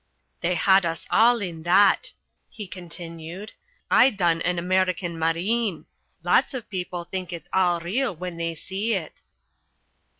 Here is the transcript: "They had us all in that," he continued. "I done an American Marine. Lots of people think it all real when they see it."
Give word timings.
"They 0.39 0.55
had 0.55 0.83
us 0.83 1.05
all 1.11 1.41
in 1.43 1.61
that," 1.61 2.13
he 2.49 2.65
continued. 2.65 3.51
"I 3.91 4.09
done 4.09 4.41
an 4.41 4.57
American 4.57 5.19
Marine. 5.19 5.85
Lots 6.23 6.55
of 6.55 6.67
people 6.71 7.03
think 7.03 7.31
it 7.31 7.45
all 7.53 7.79
real 7.79 8.15
when 8.15 8.37
they 8.37 8.55
see 8.55 8.95
it." 8.95 9.21